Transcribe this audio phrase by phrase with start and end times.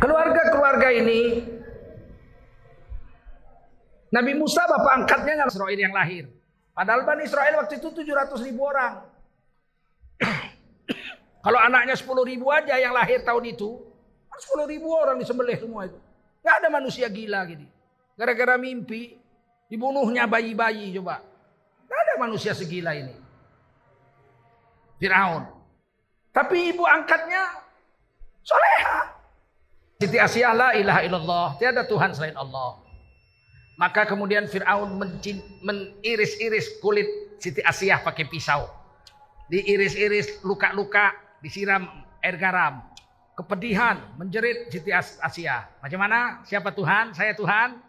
[0.00, 1.20] keluarga-keluarga ini
[4.10, 6.26] Nabi Musa bapak angkatnya nggak Israel yang lahir.
[6.74, 9.06] Padahal Bani Israel waktu itu 700 ribu orang.
[11.46, 13.78] Kalau anaknya 10 ribu aja yang lahir tahun itu,
[14.40, 15.98] 10 ribu orang disembelih semua itu.
[16.40, 17.68] Gak ada manusia gila gini.
[18.16, 19.14] Gara-gara mimpi,
[19.68, 21.20] dibunuhnya bayi-bayi coba.
[21.86, 23.14] Gak ada manusia segila ini.
[24.98, 25.46] Fir'aun.
[26.32, 27.60] Tapi ibu angkatnya
[28.42, 29.09] soleha.
[30.00, 31.46] Siti Asyah la ilaha illallah.
[31.60, 32.80] Tiada Tuhan selain Allah.
[33.76, 34.96] Maka kemudian Fir'aun
[35.60, 37.04] meniris-iris kulit
[37.36, 38.64] Siti Asyah pakai pisau.
[39.52, 41.12] Diiris-iris luka-luka,
[41.44, 41.84] disiram
[42.24, 42.80] air garam.
[43.36, 45.84] Kepedihan, menjerit Siti Asyah.
[45.84, 46.40] Macam mana?
[46.48, 47.12] Siapa Tuhan?
[47.12, 47.84] Saya Tuhan.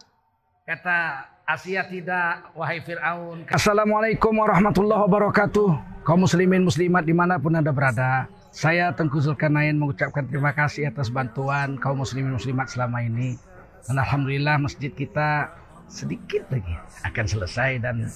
[0.68, 3.48] Kata Asia tidak, wahai Fir'aun.
[3.48, 6.04] Assalamualaikum warahmatullahi wabarakatuh.
[6.04, 8.28] Kaum muslimin muslimat di mana pun anda berada.
[8.52, 13.40] Saya Tengku Zulkarnain mengucapkan terima kasih atas bantuan kaum muslimin muslimat selama ini.
[13.88, 15.56] Dan Alhamdulillah masjid kita
[15.88, 16.76] sedikit lagi
[17.08, 18.12] akan selesai dan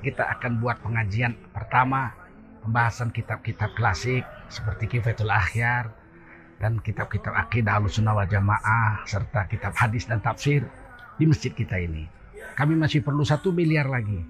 [0.00, 2.16] kita akan buat pengajian pertama
[2.64, 5.92] pembahasan kitab-kitab klasik seperti Kifatul Akhyar
[6.56, 10.64] dan kitab-kitab akidah sunnah wal jamaah serta kitab hadis dan tafsir
[11.20, 12.08] di masjid kita ini.
[12.56, 14.24] Kami masih perlu satu miliar lagi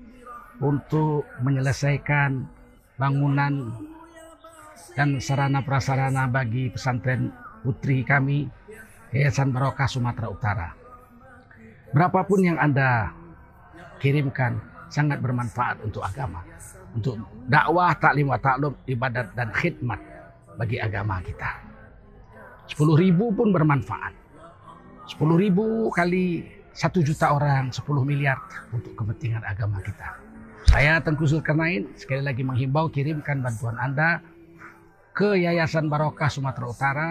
[0.59, 2.51] untuk menyelesaikan
[2.99, 3.79] bangunan
[4.95, 8.49] dan sarana prasarana bagi pesantren putri kami
[9.11, 10.69] Yayasan Barokah Sumatera Utara.
[11.91, 13.11] Berapapun yang Anda
[13.99, 16.47] kirimkan sangat bermanfaat untuk agama.
[16.95, 19.99] Untuk dakwah, taklim wa taklum, ibadat dan khidmat
[20.55, 21.59] bagi agama kita.
[22.71, 24.15] 10 ribu pun bermanfaat.
[25.11, 28.39] 10 ribu kali 1 juta orang, 10 miliar
[28.71, 30.23] untuk kepentingan agama kita.
[30.71, 34.23] Saya Tengku Zulkarnain sekali lagi menghimbau kirimkan bantuan Anda
[35.21, 37.11] ke Yayasan Barokah Sumatera Utara,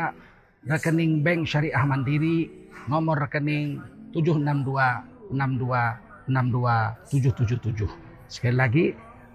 [0.65, 2.49] rekening Bank Syariah Mandiri,
[2.89, 3.77] nomor rekening
[4.17, 7.85] 762 62 62 777.
[8.25, 8.85] Sekali lagi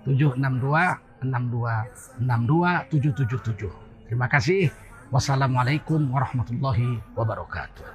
[0.02, 4.10] 762 62 62 777.
[4.10, 4.74] Terima kasih.
[5.14, 7.86] Wassalamualaikum warahmatullahi wabarakatuh.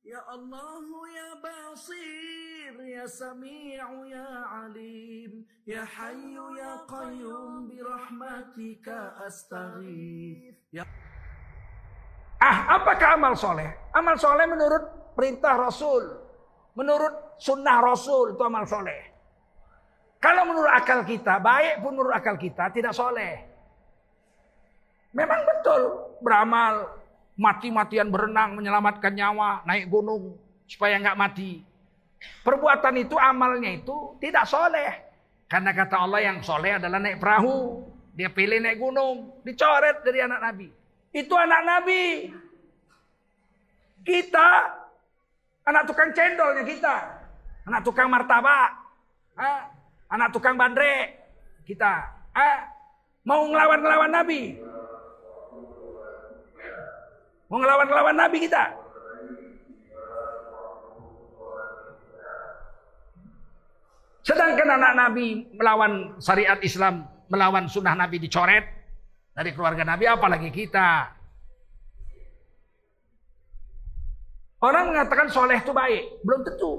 [0.00, 0.80] Ya Allah
[1.12, 2.39] ya Basir
[3.10, 4.28] Sami'u ya
[4.66, 10.86] Alim ya Hayyu ya Qayyum bi rahmatika astaghith ya
[12.40, 13.68] Ah, apakah amal soleh?
[13.92, 16.08] Amal soleh menurut perintah Rasul.
[16.72, 19.12] Menurut sunnah Rasul itu amal soleh.
[20.16, 23.44] Kalau menurut akal kita, baik pun menurut akal kita tidak soleh.
[25.12, 25.80] Memang betul
[26.24, 26.88] beramal
[27.36, 31.60] mati-matian berenang menyelamatkan nyawa naik gunung supaya nggak mati.
[32.20, 34.92] Perbuatan itu amalnya itu tidak soleh.
[35.50, 37.84] Karena kata Allah yang soleh adalah naik perahu.
[38.16, 39.40] Dia pilih naik gunung.
[39.44, 40.68] Dicoret dari anak Nabi.
[41.10, 42.28] Itu anak Nabi.
[44.00, 44.48] Kita
[45.68, 46.96] anak tukang cendolnya kita.
[47.68, 48.70] Anak tukang martabak.
[50.08, 51.18] Anak tukang bandrek.
[51.68, 52.08] Kita.
[53.26, 54.56] Mau ngelawan-ngelawan Nabi.
[57.52, 58.79] Mau ngelawan-ngelawan Nabi kita.
[64.20, 68.64] Sedangkan anak Nabi melawan syariat Islam, melawan sunnah Nabi dicoret
[69.32, 71.16] dari keluarga Nabi, apalagi kita.
[74.60, 76.72] Orang mengatakan soleh itu baik, belum tentu.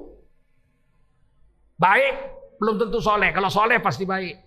[1.81, 2.13] Baik,
[2.61, 3.33] belum tentu soleh.
[3.33, 4.37] Kalau soleh pasti baik.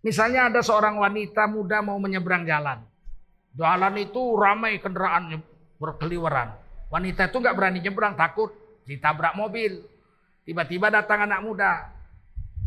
[0.00, 2.80] Misalnya ada seorang wanita muda mau menyeberang jalan.
[3.52, 5.44] Jalan itu ramai kendaraan
[5.76, 6.56] berkeliweran.
[6.88, 8.48] Wanita itu nggak berani nyebrang, takut
[8.88, 9.84] ditabrak mobil.
[10.48, 11.92] Tiba-tiba datang anak muda.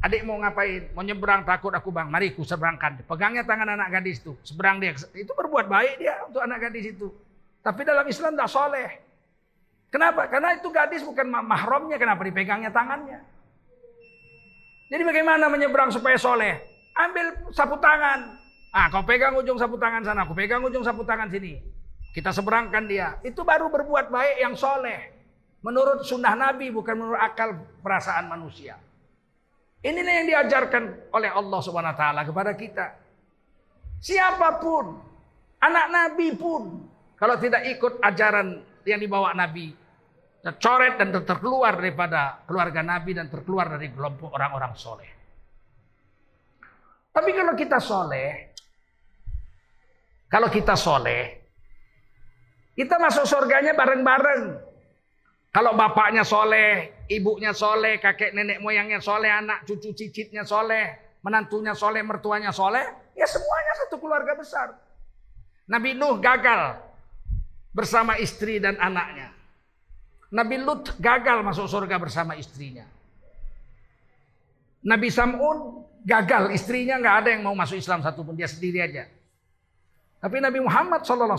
[0.06, 0.94] Adik mau ngapain?
[0.94, 2.06] Mau nyebrang takut aku bang.
[2.14, 3.02] Mari ku seberangkan.
[3.10, 4.38] Pegangnya tangan anak gadis itu.
[4.46, 4.94] Seberang dia.
[5.18, 7.10] Itu berbuat baik dia untuk anak gadis itu.
[7.66, 8.90] Tapi dalam Islam tidak soleh.
[9.90, 10.30] Kenapa?
[10.30, 11.98] Karena itu gadis bukan mahramnya.
[11.98, 13.18] Kenapa dipegangnya tangannya?
[14.94, 16.62] Jadi bagaimana menyeberang supaya soleh?
[16.94, 18.38] Ambil sapu tangan.
[18.78, 20.22] Ah, kau pegang ujung sapu tangan sana.
[20.30, 21.58] Aku pegang ujung sapu tangan sini.
[22.14, 23.18] Kita seberangkan dia.
[23.26, 25.21] Itu baru berbuat baik yang soleh.
[25.62, 27.54] Menurut sunnah Nabi bukan menurut akal
[27.86, 28.78] perasaan manusia.
[29.82, 32.98] Inilah yang diajarkan oleh Allah Subhanahu taala kepada kita.
[34.02, 34.98] Siapa pun,
[35.62, 36.86] anak Nabi pun
[37.18, 39.74] kalau tidak ikut ajaran yang dibawa Nabi,
[40.42, 45.12] tercoret dan terkeluar daripada keluarga Nabi dan terkeluar dari kelompok orang-orang soleh.
[47.14, 48.56] Tapi kalau kita soleh,
[50.26, 51.42] kalau kita soleh,
[52.74, 54.71] kita masuk surganya bareng-bareng.
[55.52, 62.00] Kalau bapaknya soleh, ibunya soleh, kakek nenek moyangnya soleh, anak cucu cicitnya soleh, menantunya soleh,
[62.08, 62.88] mertuanya soleh,
[63.20, 64.80] ya semuanya satu keluarga besar.
[65.68, 66.80] Nabi Nuh gagal
[67.76, 69.36] bersama istri dan anaknya.
[70.32, 72.88] Nabi Lut gagal masuk surga bersama istrinya.
[74.82, 79.12] Nabi Sam'un gagal, istrinya nggak ada yang mau masuk Islam satupun, dia sendiri aja.
[80.24, 81.36] Tapi Nabi Muhammad SAW,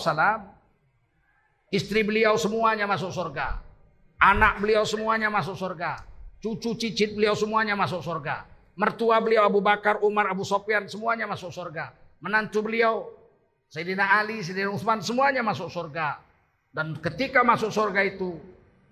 [1.72, 3.71] istri beliau semuanya masuk surga.
[4.22, 6.06] Anak beliau semuanya masuk surga.
[6.38, 8.46] Cucu cicit beliau semuanya masuk surga.
[8.78, 11.90] Mertua beliau Abu Bakar, Umar, Abu Sofyan semuanya masuk surga.
[12.22, 13.10] Menantu beliau
[13.66, 16.22] Sayyidina Ali, Sayyidina Utsman semuanya masuk surga.
[16.70, 18.38] Dan ketika masuk surga itu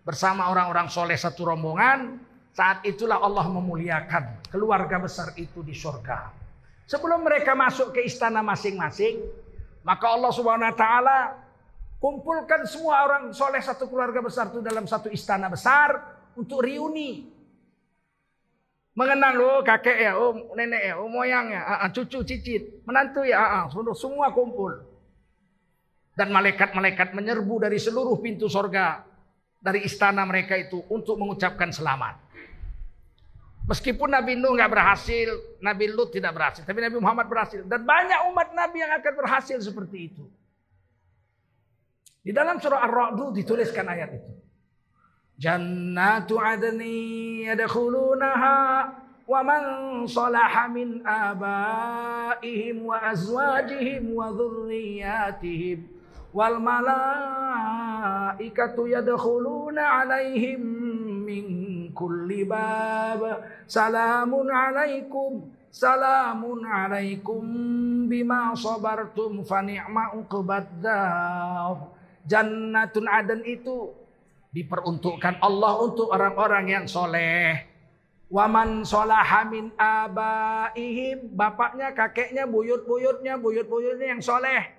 [0.02, 2.18] bersama orang-orang soleh satu rombongan,
[2.50, 6.34] saat itulah Allah memuliakan keluarga besar itu di surga.
[6.90, 9.22] Sebelum mereka masuk ke istana masing-masing,
[9.86, 11.18] maka Allah Subhanahu wa taala
[12.00, 17.28] kumpulkan semua orang soleh satu keluarga besar itu dalam satu istana besar untuk reuni.
[18.96, 22.82] Mengenang lo oh, kakek ya, oh nenek ya, oh moyang ya, ah, ah, cucu cicit,
[22.82, 23.64] menantu ya, ah,
[23.94, 24.82] semua kumpul.
[26.18, 29.06] Dan malaikat-malaikat menyerbu dari seluruh pintu sorga
[29.62, 32.18] dari istana mereka itu untuk mengucapkan selamat.
[33.70, 35.28] Meskipun Nabi Nuh nggak berhasil,
[35.62, 37.62] Nabi Lut tidak berhasil, tapi Nabi Muhammad berhasil.
[37.62, 40.26] Dan banyak umat Nabi yang akan berhasil seperti itu.
[42.20, 44.32] Di dalam surah Ar-Ra'd dituliskan ayat itu.
[45.40, 48.92] Jannatu adni yadkhulunaha
[49.24, 49.62] wa man
[50.04, 55.80] salaha min abaihim wa azwajihim wa dhurriyyatihim
[56.36, 57.64] wal malaikatu
[58.84, 60.60] yadkhuluna alaihim
[61.24, 61.44] min
[61.96, 63.22] kulli bab
[63.64, 67.40] salamun alaikum salamun alaikum
[68.10, 70.82] bima sabartum fa ni'ma uqbad
[72.30, 73.90] jannatun adan itu
[74.54, 77.66] diperuntukkan Allah untuk orang-orang yang soleh.
[78.30, 81.34] Waman solaha min abaihim.
[81.34, 84.70] Bapaknya, kakeknya, buyut-buyutnya, buyut-buyutnya yang soleh.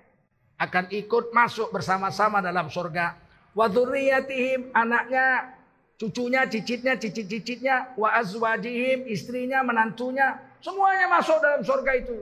[0.56, 3.20] Akan ikut masuk bersama-sama dalam surga.
[3.52, 5.52] Waduriyatihim anaknya,
[6.00, 7.92] cucunya, cicitnya, cicit-cicitnya.
[8.00, 10.40] Wa azwajihim istrinya, menantunya.
[10.64, 12.16] Semuanya masuk dalam surga itu.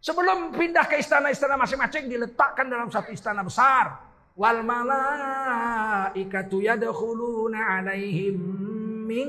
[0.00, 8.36] Sebelum pindah ke istana-istana masing-masing diletakkan dalam satu istana besar wal malaikatu yadkhuluna alaihim
[9.06, 9.28] min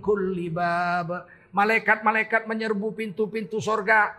[0.00, 1.26] kulli bab.
[1.56, 4.12] Malaikat-malaikat menyerbu pintu-pintu sorga,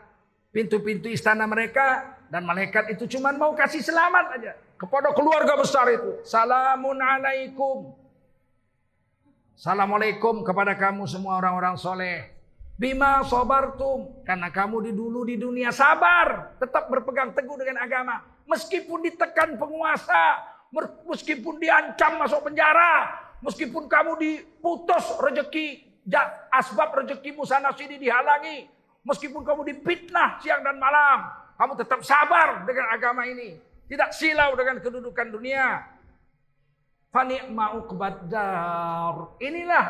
[0.50, 6.18] pintu-pintu istana mereka, dan malaikat itu cuma mau kasih selamat aja kepada keluarga besar itu.
[6.26, 7.94] Salamun alaikum.
[9.58, 12.30] Assalamualaikum kepada kamu semua orang-orang soleh.
[12.78, 14.22] Bima sobartum.
[14.22, 16.54] Karena kamu di dulu di dunia sabar.
[16.62, 18.22] Tetap berpegang teguh dengan agama.
[18.48, 20.42] Meskipun ditekan penguasa.
[21.08, 23.14] Meskipun diancam masuk penjara.
[23.44, 25.86] Meskipun kamu diputus rezeki.
[26.50, 28.68] Asbab rezekimu sana sini dihalangi.
[29.04, 31.28] Meskipun kamu dipitnah siang dan malam.
[31.60, 33.60] Kamu tetap sabar dengan agama ini.
[33.88, 35.84] Tidak silau dengan kedudukan dunia.
[37.08, 37.72] Fani'ma
[39.40, 39.86] Inilah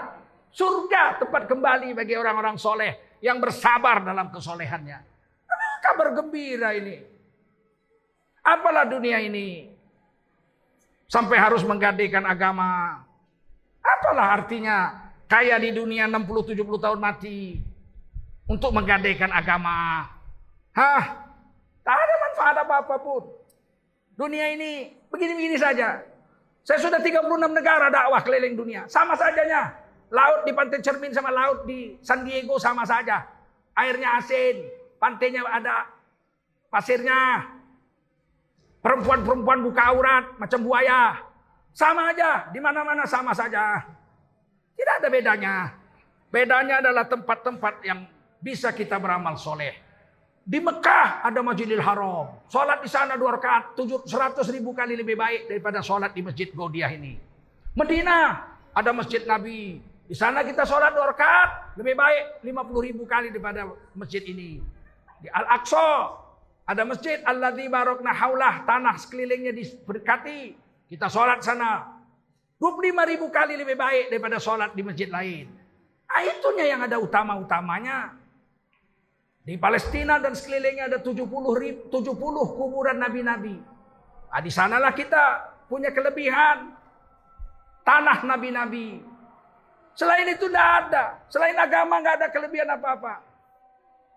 [0.57, 4.97] Surga tempat kembali bagi orang-orang soleh yang bersabar dalam kesolehannya.
[5.83, 7.16] Kabar gembira ini.
[8.47, 9.67] Apalah dunia ini.
[11.11, 13.03] Sampai harus menggadaikan agama.
[13.83, 17.59] Apalah artinya kaya di dunia 60-70 tahun mati.
[18.47, 20.07] Untuk menggadaikan agama.
[20.71, 21.03] Hah?
[21.83, 23.23] Tak ada manfaat apa-apa pun.
[24.15, 25.99] Dunia ini begini-begini saja.
[26.63, 28.87] Saya sudah 36 negara dakwah keliling dunia.
[28.87, 29.75] Sama sajanya.
[30.07, 33.27] Laut di pantai Cermin sama laut di San Diego sama saja.
[33.75, 34.63] Airnya asin,
[34.95, 35.91] pantainya ada
[36.71, 37.56] pasirnya.
[38.87, 41.19] Perempuan-perempuan buka aurat macam buaya.
[41.75, 43.83] Sama aja, di mana-mana sama saja.
[44.79, 45.75] Tidak ada bedanya.
[46.31, 48.07] Bedanya adalah tempat-tempat yang
[48.39, 49.75] bisa kita beramal soleh.
[50.47, 52.47] Di Mekah ada Masjidil Haram.
[52.47, 53.75] Sholat di sana dua rakaat,
[54.07, 57.19] seratus ribu kali lebih baik daripada sholat di Masjid Gaudiah ini.
[57.75, 59.83] Medina ada Masjid Nabi.
[60.07, 64.63] Di sana kita sholat dua rakaat lebih baik 50 ribu kali daripada masjid ini.
[65.19, 66.23] Di Al-Aqsa
[66.67, 70.51] ada masjid Alladzi barokna haulah tanah sekelilingnya diberkati.
[70.91, 71.95] Kita sholat sana
[72.59, 75.47] 25 ribu kali lebih baik daripada sholat di masjid lain.
[76.07, 78.19] Nah, itunya yang ada utama-utamanya.
[79.47, 81.23] Di Palestina dan sekelilingnya ada 70
[81.55, 83.55] ribu, 70 kuburan nabi-nabi.
[84.27, 86.75] Nah, di sanalah kita punya kelebihan
[87.87, 88.99] tanah nabi-nabi.
[89.95, 91.05] Selain itu tidak ada.
[91.31, 93.23] Selain agama nggak ada kelebihan apa-apa.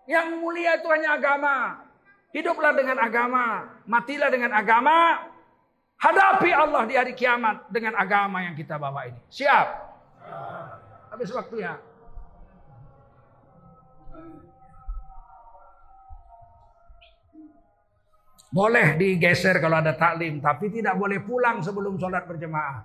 [0.03, 1.87] Yang mulia itu hanya agama.
[2.31, 3.67] Hiduplah dengan agama.
[3.83, 5.27] Matilah dengan agama.
[6.01, 9.21] Hadapi Allah di hari kiamat dengan agama yang kita bawa ini.
[9.29, 9.67] Siap?
[11.13, 11.77] Habis waktunya.
[18.51, 22.83] Boleh digeser kalau ada taklim, tapi tidak boleh pulang sebelum sholat berjemaah.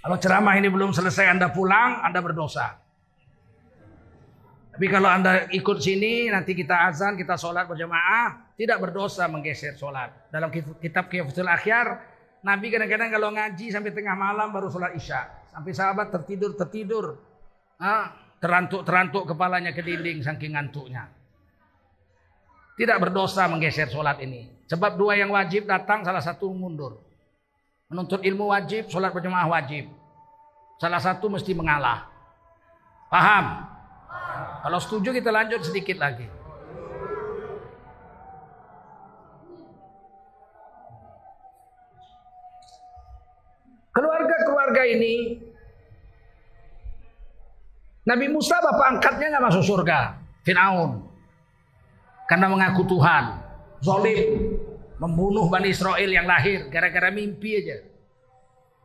[0.00, 2.83] Kalau ceramah ini belum selesai Anda pulang, Anda berdosa.
[4.74, 10.10] Tapi kalau Anda ikut sini, nanti kita azan, kita sholat berjemaah, tidak berdosa menggeser sholat.
[10.34, 10.50] Dalam
[10.82, 12.02] kitab Kifatul Akhyar,
[12.42, 15.30] Nabi kadang-kadang kalau ngaji sampai tengah malam baru sholat isya.
[15.54, 17.22] Sampai sahabat tertidur-tertidur.
[18.42, 21.06] Terantuk-terantuk kepalanya ke dinding saking ngantuknya.
[22.74, 24.66] Tidak berdosa menggeser sholat ini.
[24.66, 26.98] Sebab dua yang wajib datang, salah satu mundur.
[27.86, 29.86] Menuntut ilmu wajib, sholat berjemaah wajib.
[30.82, 32.10] Salah satu mesti mengalah.
[33.06, 33.70] Paham?
[34.64, 36.26] Kalau setuju kita lanjut sedikit lagi.
[43.94, 45.38] Keluarga-keluarga ini
[48.04, 50.18] Nabi Musa bapak angkatnya nggak masuk surga.
[50.44, 51.14] Fir'aun
[52.28, 53.40] karena mengaku Tuhan.
[53.84, 54.56] Zolim,
[54.96, 57.84] membunuh Bani Israel yang lahir gara-gara mimpi aja.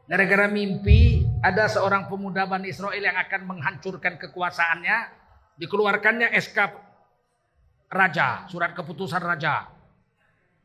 [0.09, 5.18] Gara-gara mimpi ada seorang pemuda Bani Israel yang akan menghancurkan kekuasaannya,
[5.59, 6.57] dikeluarkannya SK
[7.91, 9.67] raja, surat keputusan raja.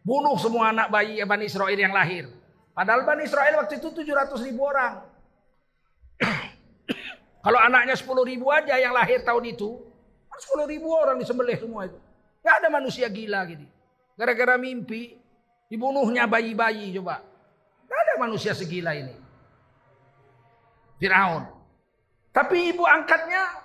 [0.07, 2.31] Bunuh semua anak bayi Bani Israel yang lahir.
[2.71, 5.03] Padahal Bani Israel waktu itu 700 ribu orang.
[7.45, 9.81] Kalau anaknya 10 ribu aja yang lahir tahun itu,
[10.31, 11.99] 10 ribu orang disembelih semua itu.
[12.45, 13.65] Gak ada manusia gila gitu.
[14.15, 15.17] Gara-gara mimpi
[15.73, 17.25] dibunuhnya bayi-bayi coba.
[17.89, 19.17] Gak ada manusia segila ini.
[21.01, 21.49] Fir'aun.
[22.35, 23.64] Tapi ibu angkatnya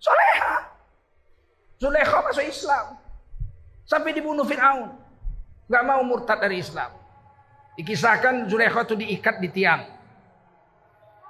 [0.00, 0.52] Soleha.
[1.76, 2.96] Zulekha masuk Islam.
[3.84, 4.96] Sampai dibunuh Fir'aun.
[5.70, 6.90] Gak mau murtad dari Islam.
[7.78, 9.86] Dikisahkan Zulekha itu diikat di tiang.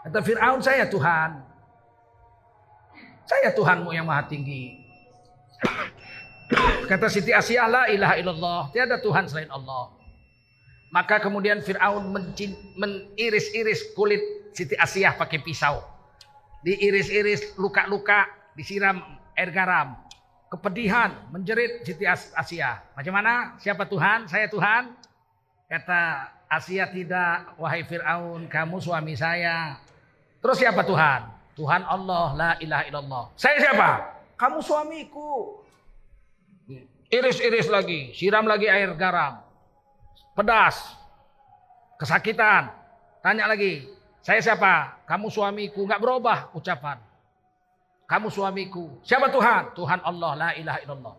[0.07, 1.45] Kata Fir'aun saya Tuhan.
[3.29, 4.81] Saya Tuhanmu yang maha tinggi.
[6.91, 8.61] Kata Siti Asiyah la ilaha illallah.
[8.75, 9.95] Tiada Tuhan selain Allah.
[10.91, 12.11] Maka kemudian Fir'aun
[12.75, 14.19] meniris-iris kulit
[14.50, 15.79] Siti Asiyah pakai pisau.
[16.67, 18.27] Diiris-iris luka-luka,
[18.61, 19.00] disiram
[19.33, 19.97] air garam.
[20.52, 22.85] Kepedihan, menjerit Siti Asiyah.
[22.93, 23.57] Macam mana?
[23.57, 24.29] Siapa Tuhan?
[24.29, 24.93] Saya Tuhan.
[25.71, 29.79] Kata Asia tidak, wahai Fir'aun, kamu suami saya.
[30.43, 31.31] Terus siapa Tuhan?
[31.55, 33.25] Tuhan Allah, la ilaha illallah.
[33.38, 34.19] Saya siapa?
[34.35, 35.62] Kamu suamiku.
[37.07, 39.38] Iris-iris lagi, siram lagi air garam.
[40.35, 40.99] Pedas.
[42.02, 42.75] Kesakitan.
[43.23, 43.87] Tanya lagi,
[44.19, 44.99] saya siapa?
[45.07, 45.87] Kamu suamiku.
[45.87, 46.99] Nggak berubah ucapan.
[48.11, 48.90] Kamu suamiku.
[49.07, 49.71] Siapa Tuhan?
[49.79, 51.14] Tuhan Allah, la ilaha illallah.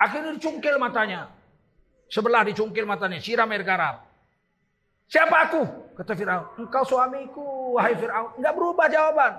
[0.00, 1.28] Akhirnya dicungkil matanya.
[2.08, 4.00] Sebelah dicungkil matanya, siram air garam.
[5.04, 5.62] Siapa aku?
[6.00, 6.64] Kata Fir'aun.
[6.64, 8.40] Engkau suamiku, wahai Fir'aun.
[8.40, 9.36] Nggak berubah jawaban.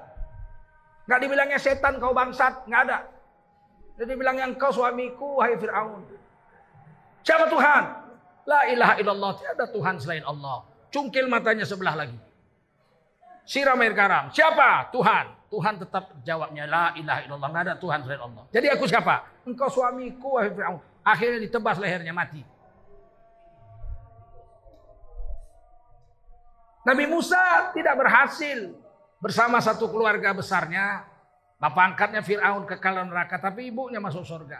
[1.09, 2.69] Nggak dibilangnya setan, kau bangsat.
[2.69, 2.97] Nggak ada.
[3.97, 6.05] Jadi bilang yang kau suamiku, wahai Fir'aun.
[7.25, 7.83] Siapa Tuhan?
[8.45, 9.31] La ilaha illallah.
[9.41, 10.61] Tiada Tuhan selain Allah.
[10.93, 12.17] Cungkil matanya sebelah lagi.
[13.41, 14.29] Siram air garam.
[14.29, 14.93] Siapa?
[14.93, 15.44] Tuhan.
[15.55, 16.67] Tuhan tetap jawabnya.
[16.67, 17.47] La ilaha illallah.
[17.47, 18.43] Nggak ada Tuhan selain Allah.
[18.51, 19.23] Jadi aku siapa?
[19.47, 20.83] Engkau suamiku, wahai Fir'aun.
[20.99, 22.43] Akhirnya ditebas lehernya mati.
[26.83, 28.75] Nabi Musa tidak berhasil
[29.23, 31.07] bersama satu keluarga besarnya
[31.55, 34.59] Bapak angkatnya Fir'aun ke dalam neraka, tapi ibunya masuk surga.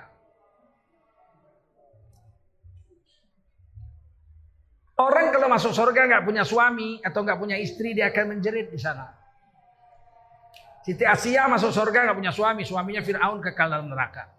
[4.96, 8.80] Orang kalau masuk surga nggak punya suami atau nggak punya istri, dia akan menjerit di
[8.80, 9.25] sana.
[10.86, 14.30] Siti Asia masuk surga nggak punya suami, suaminya Fir'aun ke dalam neraka.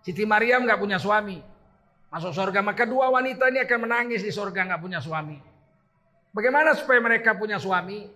[0.00, 1.36] Siti Maryam nggak punya suami,
[2.08, 2.64] masuk surga.
[2.64, 5.36] Maka dua wanita ini akan menangis di surga nggak punya suami.
[6.32, 8.08] Bagaimana supaya mereka punya suami?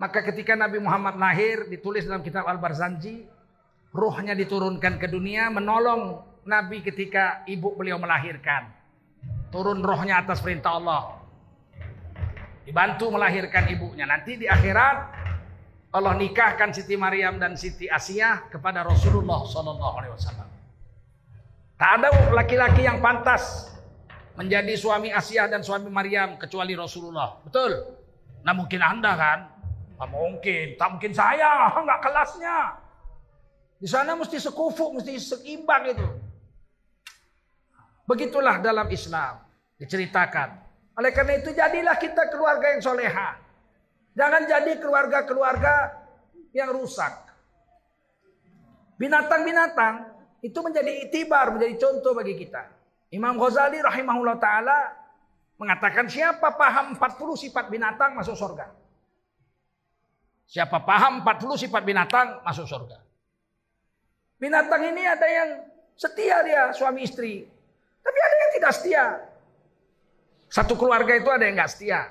[0.00, 3.28] Maka ketika Nabi Muhammad lahir ditulis dalam kitab Al-Barzanji,
[3.92, 8.72] ruhnya diturunkan ke dunia menolong Nabi ketika ibu beliau melahirkan.
[9.52, 11.20] Turun rohnya atas perintah Allah.
[12.64, 14.08] Dibantu melahirkan ibunya.
[14.08, 14.96] Nanti di akhirat
[15.90, 20.48] Allah nikahkan Siti Maryam dan Siti Asia kepada Rasulullah Sallallahu Alaihi Wasallam.
[21.74, 23.74] Tak ada laki-laki yang pantas
[24.38, 27.42] menjadi suami Asia dan suami Maryam kecuali Rasulullah.
[27.42, 27.98] Betul?
[28.46, 29.40] Nah mungkin anda kan
[30.00, 32.72] Tak mungkin, tak mungkin saya, nggak kelasnya.
[33.76, 36.08] Di sana mesti sekufu, mesti seimbang itu.
[38.08, 39.44] Begitulah dalam Islam
[39.76, 40.56] diceritakan.
[40.96, 43.36] Oleh karena itu jadilah kita keluarga yang soleha.
[44.14, 45.74] Jangan jadi keluarga-keluarga
[46.50, 47.12] yang rusak.
[48.98, 50.12] Binatang-binatang
[50.44, 52.68] itu menjadi itibar, menjadi contoh bagi kita.
[53.14, 54.78] Imam Ghazali rahimahullah ta'ala
[55.56, 58.66] mengatakan siapa paham 40 sifat binatang masuk surga.
[60.50, 62.98] Siapa paham 40 sifat binatang masuk surga.
[64.40, 65.50] Binatang ini ada yang
[66.00, 67.44] Setia dia suami istri.
[68.00, 69.04] Tapi ada yang tidak setia.
[70.48, 72.08] Satu keluarga itu ada yang nggak setia.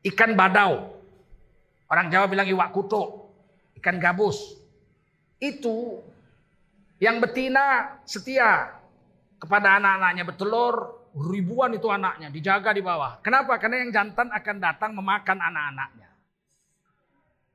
[0.00, 0.95] Ikan badau.
[1.86, 3.30] Orang Jawa bilang iwak kutuk.
[3.78, 4.58] Ikan gabus.
[5.38, 6.00] Itu
[6.96, 8.72] yang betina setia
[9.38, 10.76] kepada anak-anaknya bertelur.
[11.16, 13.24] Ribuan itu anaknya dijaga di bawah.
[13.24, 13.56] Kenapa?
[13.56, 16.12] Karena yang jantan akan datang memakan anak-anaknya.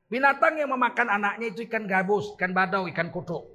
[0.09, 3.47] Binatang yang memakan anaknya itu ikan gabus, ikan badau, ikan kutuk.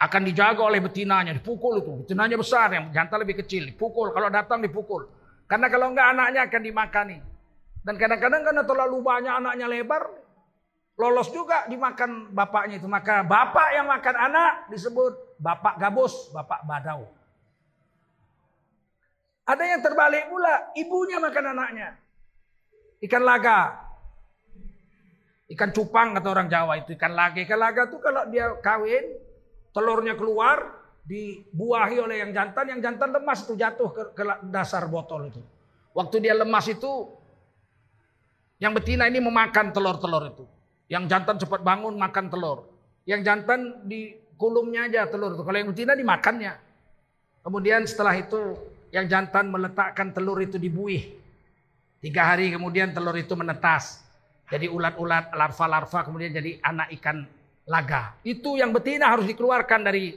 [0.00, 1.92] Akan dijaga oleh betinanya, dipukul itu.
[2.02, 3.68] Betinanya besar, yang jantan lebih kecil.
[3.68, 5.06] Dipukul, kalau datang dipukul.
[5.46, 7.18] Karena kalau enggak anaknya akan dimakani.
[7.84, 10.08] Dan kadang-kadang karena terlalu banyak anaknya lebar,
[10.96, 12.88] lolos juga dimakan bapaknya itu.
[12.88, 17.04] Maka bapak yang makan anak disebut bapak gabus, bapak badau.
[19.44, 22.00] Ada yang terbalik pula, ibunya makan anaknya.
[23.04, 23.84] Ikan laga.
[25.44, 27.36] Ikan cupang kata orang Jawa itu ikan laga.
[27.44, 29.04] Ikan laga itu kalau dia kawin,
[29.76, 30.72] telurnya keluar,
[31.04, 35.44] dibuahi oleh yang jantan, yang jantan lemas itu jatuh ke, ke dasar botol itu.
[35.92, 37.12] Waktu dia lemas itu,
[38.64, 40.44] yang betina ini memakan telur-telur itu.
[40.88, 42.64] Yang jantan cepat bangun makan telur.
[43.04, 45.44] Yang jantan di kulumnya aja telur itu.
[45.44, 46.56] Kalau yang betina dimakannya.
[47.44, 48.56] Kemudian setelah itu
[48.88, 51.12] yang jantan meletakkan telur itu di buih.
[52.00, 54.00] Tiga hari kemudian telur itu menetas.
[54.48, 57.28] Jadi ulat-ulat, larva-larva kemudian jadi anak ikan
[57.68, 58.16] laga.
[58.24, 60.16] Itu yang betina harus dikeluarkan dari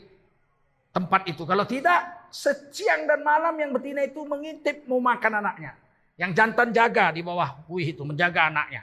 [0.95, 1.43] tempat itu.
[1.43, 5.75] Kalau tidak, sesiang dan malam yang betina itu mengintip mau makan anaknya.
[6.17, 8.81] Yang jantan jaga di bawah buih itu, menjaga anaknya.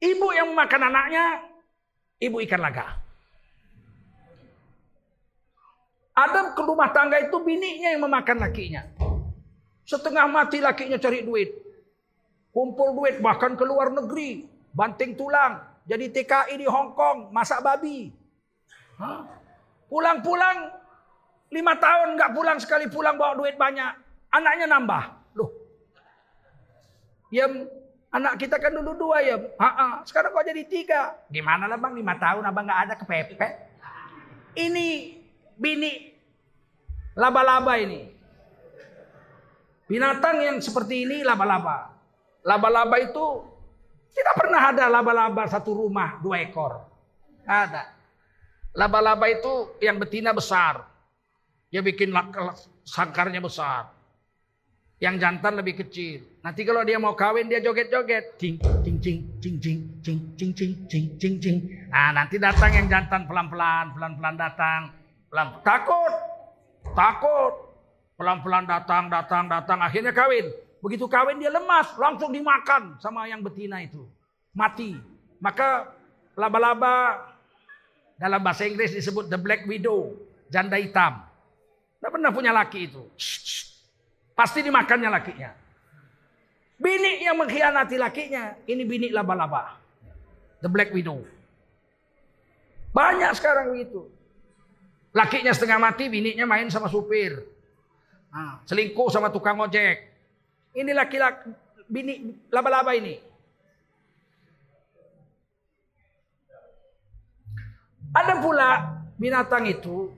[0.00, 1.24] Ibu yang memakan anaknya,
[2.16, 2.96] ibu ikan laga.
[6.16, 8.84] Adam ke rumah tangga itu bininya yang memakan lakinya.
[9.84, 11.52] Setengah mati lakinya cari duit.
[12.50, 14.44] Kumpul duit bahkan ke luar negeri.
[14.72, 15.60] Banting tulang.
[15.88, 17.32] Jadi TKI di Hong Kong.
[17.32, 18.12] Masak babi.
[19.88, 20.76] Pulang-pulang.
[21.50, 24.09] Lima tahun nggak pulang sekali pulang bawa duit banyak.
[24.30, 25.04] Anaknya nambah.
[25.34, 25.50] Loh.
[27.34, 27.46] Ya
[28.10, 29.36] anak kita kan dulu dua ya.
[29.58, 29.86] Ha -ha.
[30.06, 31.18] Sekarang kok jadi tiga.
[31.30, 33.54] Gimana lah bang lima tahun abang nggak ada kepepet.
[34.54, 34.88] Ini
[35.58, 36.14] bini
[37.14, 38.10] laba-laba ini.
[39.90, 41.90] Binatang yang seperti ini laba-laba.
[42.46, 43.26] Laba-laba itu
[44.14, 46.86] tidak pernah ada laba-laba satu rumah dua ekor.
[47.46, 47.90] Ada.
[48.74, 50.86] Laba-laba itu yang betina besar.
[51.70, 52.14] Dia bikin
[52.86, 53.99] sangkarnya besar.
[55.00, 56.20] Yang jantan lebih kecil.
[56.44, 58.36] Nanti kalau dia mau kawin dia joget-joget.
[58.36, 61.58] Cing, cing, cing, cing, cing, cing, cing, cing, cing, cing, cing.
[61.88, 64.92] Nah nanti datang yang jantan pelan-pelan, pelan-pelan datang.
[65.32, 66.12] Pelan, takut,
[66.92, 67.72] takut.
[68.20, 69.80] Pelan-pelan datang, datang, datang.
[69.80, 70.52] Akhirnya kawin.
[70.84, 74.04] Begitu kawin dia lemas, langsung dimakan sama yang betina itu.
[74.52, 75.00] Mati.
[75.40, 75.96] Maka
[76.36, 77.24] laba-laba
[78.20, 80.12] dalam bahasa Inggris disebut the black widow.
[80.52, 81.24] Janda hitam.
[81.96, 83.00] Tidak pernah punya laki itu.
[83.16, 83.69] Shh, shh.
[84.34, 85.50] Pasti dimakannya lakinya.
[86.80, 88.56] Bini yang mengkhianati lakinya.
[88.64, 89.76] Ini bini laba-laba.
[90.64, 91.20] The black widow.
[92.90, 94.08] Banyak sekarang begitu.
[95.10, 97.34] Lakinya setengah mati, bininya main sama supir.
[98.30, 100.06] Nah, selingkuh sama tukang ojek.
[100.70, 101.50] Ini laki-laki,
[101.90, 103.18] bini laba-laba ini.
[108.10, 108.70] Ada pula
[109.18, 110.10] binatang itu,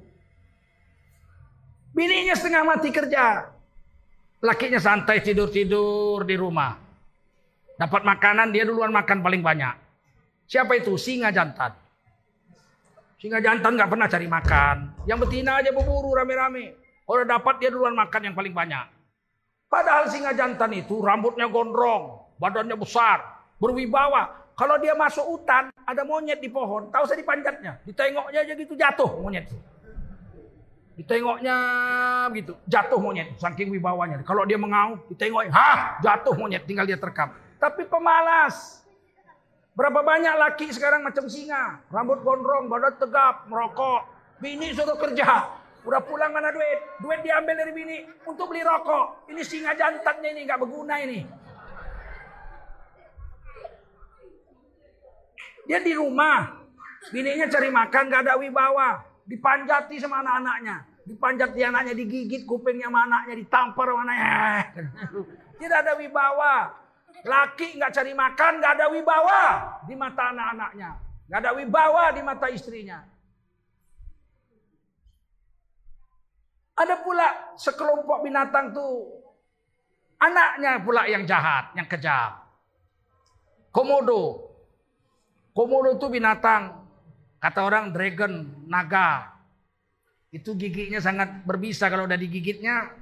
[1.92, 3.52] bininya setengah mati kerja.
[4.42, 6.74] Lakinya santai tidur-tidur di rumah.
[7.78, 9.74] Dapat makanan, dia duluan makan paling banyak.
[10.50, 10.98] Siapa itu?
[10.98, 11.70] Singa jantan.
[13.22, 15.06] Singa jantan gak pernah cari makan.
[15.06, 16.74] Yang betina aja berburu rame-rame.
[17.06, 18.82] Kalau dapat dia duluan makan yang paling banyak.
[19.70, 23.24] Padahal singa jantan itu rambutnya gondrong, badannya besar,
[23.56, 24.52] berwibawa.
[24.52, 29.08] Kalau dia masuk hutan, ada monyet di pohon, tahu saya dipanjatnya, ditengoknya aja gitu jatuh
[29.22, 29.48] monyet.
[30.92, 31.56] Ditengoknya
[32.36, 34.20] gitu, jatuh monyet, saking wibawanya.
[34.28, 37.32] Kalau dia mengaum, ditengok, hah, jatuh monyet, tinggal dia terkam.
[37.56, 38.84] Tapi pemalas.
[39.72, 44.04] Berapa banyak laki sekarang macam singa, rambut gondrong, badan tegap, merokok.
[44.36, 45.48] Bini suruh kerja,
[45.88, 49.32] udah pulang mana duit, duit diambil dari bini untuk beli rokok.
[49.32, 51.24] Ini singa jantannya ini nggak berguna ini.
[55.62, 56.58] Dia di rumah,
[57.14, 63.34] bininya cari makan gak ada wibawa, dipanjati sama anak-anaknya, dipanjati anaknya, digigit kupingnya sama anaknya,
[63.38, 64.30] ditampar sama anaknya.
[65.60, 66.54] Tidak ada wibawa.
[67.22, 69.42] Laki nggak cari makan, nggak ada wibawa
[69.86, 70.90] di mata anak-anaknya,
[71.30, 72.98] nggak ada wibawa di mata istrinya.
[76.74, 79.22] Ada pula sekelompok binatang tuh
[80.18, 82.42] anaknya pula yang jahat, yang kejam.
[83.70, 84.50] Komodo,
[85.54, 86.81] Komodo itu binatang,
[87.42, 89.34] kata orang dragon, naga.
[90.30, 92.94] Itu giginya sangat berbisa kalau udah digigitnya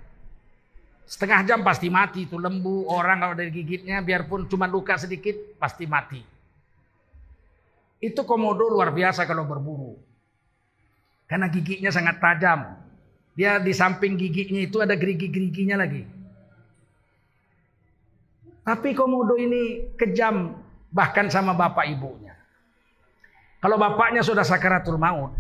[1.04, 5.84] setengah jam pasti mati itu lembu orang kalau dari gigitnya biarpun cuma luka sedikit pasti
[5.84, 6.24] mati.
[8.00, 9.92] Itu komodo luar biasa kalau berburu.
[11.28, 12.80] Karena giginya sangat tajam.
[13.36, 16.02] Dia di samping giginya itu ada gerigi-geriginya lagi.
[18.64, 20.56] Tapi komodo ini kejam
[20.90, 22.39] bahkan sama bapak ibunya.
[23.60, 25.36] Kalau bapaknya sudah sakaratul maut,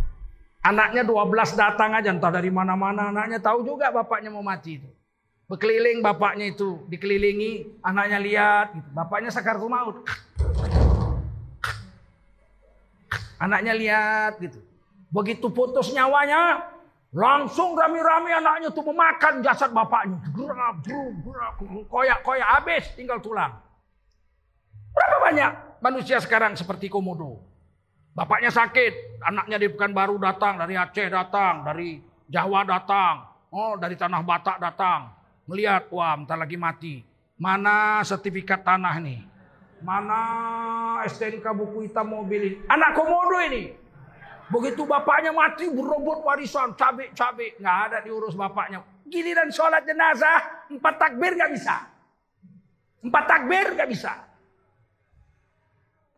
[0.60, 4.88] anaknya 12 datang aja entah dari mana-mana anaknya tahu juga bapaknya mau mati itu.
[5.48, 8.88] Berkeliling bapaknya itu, dikelilingi, anaknya lihat gitu.
[8.92, 10.04] Bapaknya sakaratul maut.
[13.40, 14.60] Anaknya lihat gitu.
[15.10, 16.70] Begitu putus nyawanya,
[17.10, 20.22] langsung rame-rame anaknya tuh memakan jasad bapaknya.
[21.88, 23.58] Koyak-koyak habis, tinggal tulang.
[24.94, 25.50] Berapa banyak
[25.82, 27.49] manusia sekarang seperti komodo?
[28.10, 33.22] Bapaknya sakit, anaknya di baru datang, dari Aceh datang, dari Jawa datang,
[33.54, 35.14] oh dari Tanah Batak datang.
[35.46, 37.02] Melihat, wah bentar lagi mati.
[37.40, 39.24] Mana sertifikat tanah nih?
[39.80, 40.20] Mana
[41.08, 42.56] STNK buku hitam mobil ini?
[42.68, 43.72] Anak komodo ini.
[44.50, 47.56] Begitu bapaknya mati berobot warisan cabe-cabe.
[47.56, 48.84] Nggak ada diurus bapaknya.
[49.08, 51.76] Giliran sholat jenazah empat takbir nggak bisa.
[53.00, 54.12] Empat takbir nggak bisa.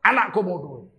[0.03, 0.91] Anak komodo.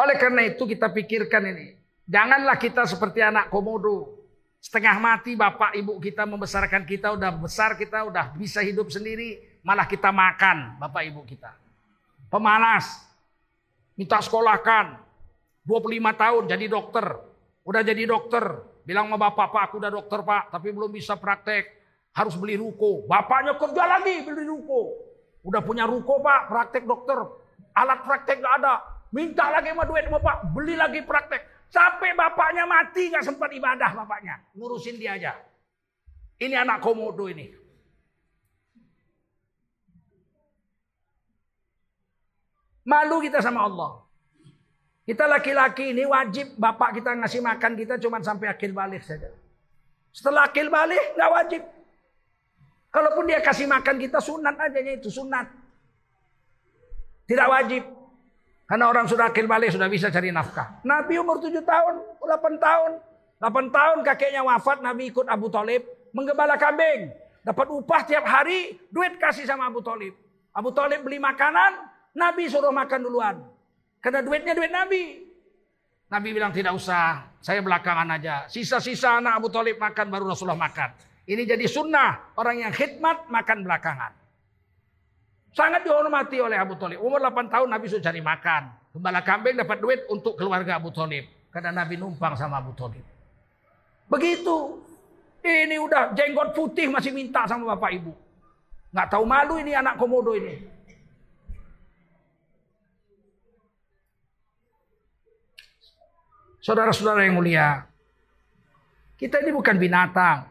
[0.00, 1.76] Oleh karena itu kita pikirkan ini.
[2.08, 4.16] Janganlah kita seperti anak komodo.
[4.60, 7.12] Setengah mati bapak ibu kita membesarkan kita.
[7.12, 11.52] Udah besar kita udah bisa hidup sendiri malah kita makan bapak ibu kita.
[12.32, 13.04] Pemalas,
[13.98, 14.96] minta sekolahkan,
[15.66, 17.06] 25 tahun jadi dokter,
[17.66, 18.44] udah jadi dokter,
[18.86, 21.66] bilang sama bapak, pak aku udah dokter pak, tapi belum bisa praktek,
[22.14, 23.02] harus beli ruko.
[23.10, 24.94] Bapaknya kerja lagi beli ruko,
[25.42, 27.18] udah punya ruko pak, praktek dokter,
[27.74, 28.74] alat praktek gak ada,
[29.10, 31.70] minta lagi sama duit bapak, beli lagi praktek.
[31.70, 35.38] Sampai bapaknya mati gak sempat ibadah bapaknya, ngurusin dia aja.
[36.40, 37.46] Ini anak komodo ini.
[42.90, 44.02] Malu kita sama Allah.
[45.04, 49.30] Kita laki-laki ini wajib bapak kita ngasih makan kita cuma sampai akil balik saja.
[50.10, 51.62] Setelah akil balik nggak wajib.
[52.90, 55.46] Kalaupun dia kasih makan kita sunat aja itu sunat.
[57.30, 57.99] Tidak wajib.
[58.70, 60.78] Karena orang sudah akil balik sudah bisa cari nafkah.
[60.86, 62.90] Nabi umur 7 tahun, 8 tahun.
[63.42, 65.82] 8 tahun kakeknya wafat, Nabi ikut Abu Talib
[66.14, 67.10] menggembala kambing.
[67.42, 70.14] Dapat upah tiap hari, duit kasih sama Abu Talib.
[70.54, 71.82] Abu Talib beli makanan,
[72.14, 73.42] Nabi suruh makan duluan.
[73.98, 75.26] Karena duitnya duit Nabi.
[76.06, 78.46] Nabi bilang tidak usah, saya belakangan aja.
[78.46, 80.94] Sisa-sisa anak Abu Talib makan baru Rasulullah makan.
[81.26, 84.19] Ini jadi sunnah orang yang khidmat makan belakangan.
[85.50, 87.02] Sangat dihormati oleh Abu Talib.
[87.02, 88.62] Umur 8 tahun Nabi sudah cari makan.
[88.94, 91.26] Gembala kambing dapat duit untuk keluarga Abu Talib.
[91.50, 93.02] Karena Nabi numpang sama Abu Talib.
[94.06, 94.78] Begitu.
[95.40, 98.12] Ini udah jenggot putih masih minta sama bapak ibu.
[98.92, 100.68] Nggak tahu malu ini anak komodo ini.
[106.60, 107.88] Saudara-saudara yang mulia,
[109.16, 110.44] kita ini bukan binatang.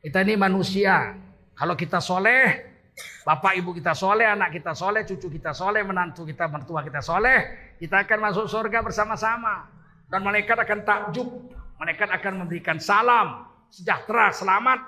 [0.00, 1.12] Kita ini manusia.
[1.52, 2.75] Kalau kita soleh,
[3.24, 7.72] bapak ibu kita soleh, anak kita soleh, cucu kita soleh, menantu kita, mertua kita soleh,
[7.76, 9.68] kita akan masuk surga bersama-sama.
[10.06, 11.28] Dan malaikat akan takjub.
[11.76, 14.80] Malaikat akan memberikan salam, sejahtera, selamat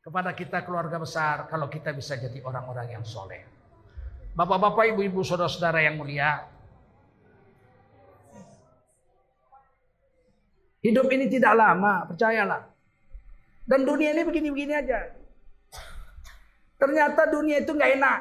[0.00, 3.44] kepada kita keluarga besar kalau kita bisa jadi orang-orang yang soleh.
[4.32, 6.48] Bapak-bapak, ibu-ibu, saudara-saudara yang mulia,
[10.82, 12.66] Hidup ini tidak lama, percayalah.
[13.62, 15.14] Dan dunia ini begini-begini aja.
[16.82, 18.18] Ternyata dunia itu nggak enak.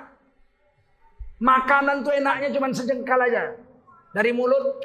[1.42, 3.58] Makanan tuh enaknya cuma sejengkal aja.
[4.14, 4.78] Dari mulut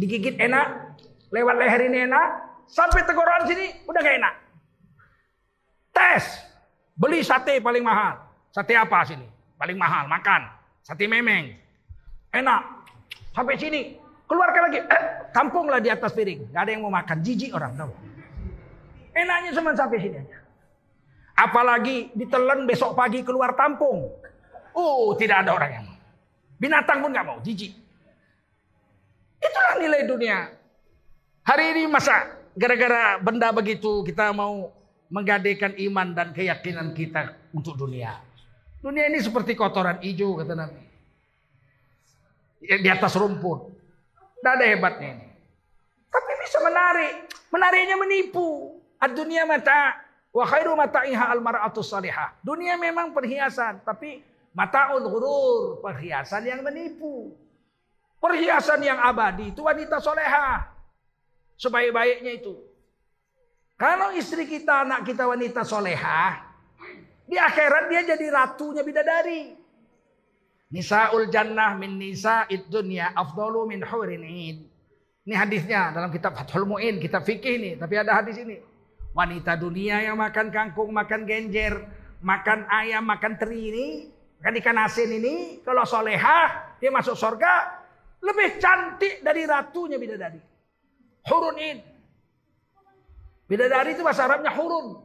[0.00, 0.96] digigit enak,
[1.28, 2.26] lewat leher ini enak,
[2.64, 4.34] sampai tenggorokan sini udah gak enak.
[5.92, 6.24] Tes,
[6.96, 8.16] beli sate paling mahal.
[8.54, 9.26] Sate apa sini?
[9.60, 10.48] Paling mahal, makan.
[10.80, 11.52] Sate memeng.
[12.32, 12.62] Enak.
[13.36, 16.52] Sampai sini, Keluarkan lagi, eh, tampunglah di atas piring.
[16.52, 17.88] Gak ada yang mau makan, jijik orang tahu.
[19.16, 20.38] Enaknya cuma sampai sini aja.
[21.38, 24.10] Apalagi ditelan besok pagi keluar tampung.
[24.74, 25.98] Oh, tidak ada orang yang mau.
[26.58, 27.70] Binatang pun gak mau, jijik.
[29.38, 30.50] Itulah nilai dunia.
[31.46, 34.74] Hari ini masa gara-gara benda begitu kita mau
[35.08, 38.18] menggadaikan iman dan keyakinan kita untuk dunia.
[38.82, 40.82] Dunia ini seperti kotoran hijau kata Nabi.
[42.66, 43.70] Di atas rumput.
[44.38, 45.28] Tidak ada hebatnya ini.
[46.10, 47.14] Tapi bisa menarik.
[47.54, 48.78] Menariknya menipu.
[48.98, 50.07] Ad-dunia mata.
[50.38, 52.38] Wa khairu mata'iha al-mar'atu salihah.
[52.46, 53.82] Dunia memang perhiasan.
[53.82, 54.22] Tapi
[54.54, 55.82] mata'ul ghurur.
[55.82, 57.34] Perhiasan yang menipu.
[58.22, 60.62] Perhiasan yang abadi itu wanita soleha.
[61.58, 62.54] Sebaik-baiknya itu.
[63.74, 66.46] Kalau istri kita, anak kita wanita solehah.
[67.26, 69.58] Di akhirat dia jadi ratunya bidadari.
[70.70, 74.22] Nisaul jannah min nisa dunya afdalu min hurin
[75.26, 77.70] Ini hadisnya dalam kitab Fathul Mu'in, kitab fikih ini.
[77.74, 78.67] Tapi ada hadis ini.
[79.18, 81.74] Wanita dunia yang makan kangkung, makan genjer,
[82.22, 83.86] makan ayam, makan teri ini,
[84.38, 87.82] makan ikan asin ini, kalau solehah, dia masuk surga,
[88.22, 90.38] lebih cantik dari ratunya bidadari.
[91.26, 91.82] Hurun in.
[93.50, 95.02] Bidadari itu bahasa Arabnya hurun.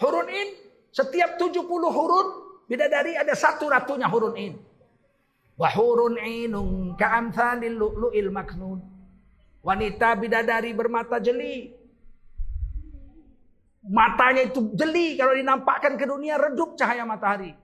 [0.00, 0.48] Hurun in,
[0.88, 2.26] setiap 70 hurun,
[2.64, 4.56] bidadari ada satu ratunya hurun in.
[5.60, 8.80] Wahurun inung ka'amthalil lu'lu'il maknun.
[9.60, 11.76] Wanita bidadari bermata jeli.
[13.80, 17.56] Matanya itu jeli kalau dinampakkan ke dunia redup cahaya matahari.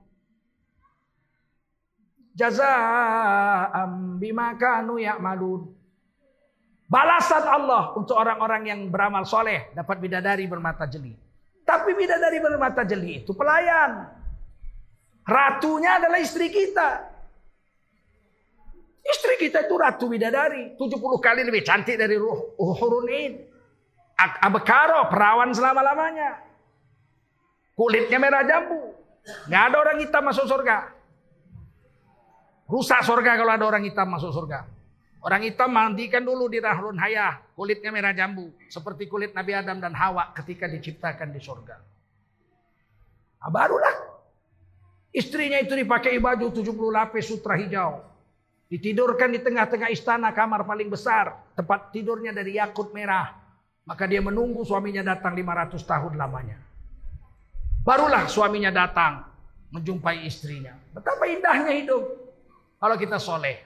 [2.37, 5.77] Jazaa'am bima kanu ya'malun.
[6.87, 11.13] Balasan Allah untuk orang-orang yang beramal soleh dapat bidadari bermata jeli.
[11.67, 14.07] Tapi bidadari bermata jeli itu pelayan.
[15.27, 17.11] Ratunya adalah istri kita.
[19.03, 20.79] Istri kita itu ratu bidadari.
[20.79, 23.56] 70 kali lebih cantik dari ruh Hurunin.
[24.17, 26.41] Abekaro, perawan selama-lamanya.
[27.77, 28.97] Kulitnya merah jambu.
[29.45, 30.97] Nggak ada orang hitam masuk surga.
[32.67, 34.65] Rusak surga kalau ada orang hitam masuk surga.
[35.21, 37.45] Orang hitam mandikan dulu di rahlun hayah.
[37.53, 38.49] Kulitnya merah jambu.
[38.73, 41.77] Seperti kulit Nabi Adam dan Hawa ketika diciptakan di surga.
[43.43, 43.95] Nah, barulah.
[45.13, 48.05] Istrinya itu dipakai baju 70 lapis sutra hijau.
[48.67, 51.55] Ditidurkan di tengah-tengah istana kamar paling besar.
[51.55, 53.46] Tempat tidurnya dari yakut merah.
[53.87, 56.59] Maka dia menunggu suaminya datang 500 tahun lamanya.
[57.87, 59.23] Barulah suaminya datang
[59.71, 60.75] menjumpai istrinya.
[60.91, 62.03] Betapa indahnya hidup.
[62.83, 63.63] Kalau kita soleh.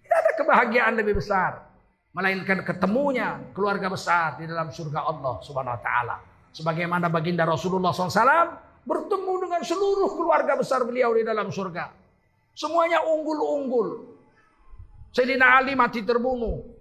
[0.00, 1.68] Tidak ada kebahagiaan lebih besar.
[2.16, 6.16] Melainkan ketemunya keluarga besar di dalam surga Allah subhanahu wa ta'ala.
[6.54, 8.56] Sebagaimana baginda Rasulullah SAW
[8.88, 11.92] bertemu dengan seluruh keluarga besar beliau di dalam surga.
[12.54, 14.16] Semuanya unggul-unggul.
[15.10, 16.73] Sayyidina Ali mati terbunuh.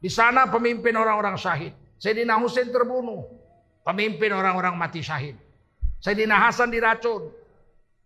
[0.00, 1.76] Di sana pemimpin orang-orang syahid.
[2.00, 3.28] Sayyidina Husain terbunuh.
[3.84, 5.36] Pemimpin orang-orang mati syahid.
[6.00, 7.28] Sayyidina Hasan diracun.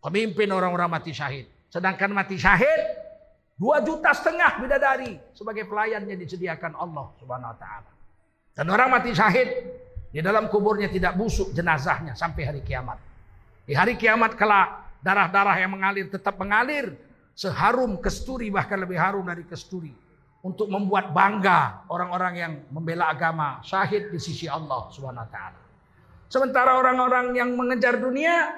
[0.02, 1.46] Pemimpin orang-orang mati syahid.
[1.70, 2.82] Sedangkan mati syahid.
[3.54, 5.14] Dua juta setengah bidadari.
[5.38, 7.90] Sebagai pelayannya disediakan Allah subhanahu wa ta'ala.
[8.58, 9.48] Dan orang mati syahid.
[10.10, 12.98] Di dalam kuburnya tidak busuk jenazahnya sampai hari kiamat.
[13.66, 16.94] Di hari kiamat kelak darah-darah yang mengalir tetap mengalir
[17.34, 19.90] seharum kesturi bahkan lebih harum dari kesturi
[20.44, 25.56] untuk membuat bangga orang-orang yang membela agama syahid di sisi Allah Subhanahu taala.
[26.28, 28.52] Sementara orang-orang yang mengejar dunia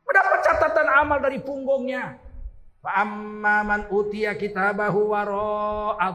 [0.00, 2.16] mendapat catatan amal dari punggungnya.
[2.80, 6.08] Fa man utiya kitabahu wara'a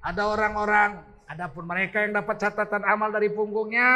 [0.00, 3.92] Ada orang-orang adapun mereka yang dapat catatan amal dari punggungnya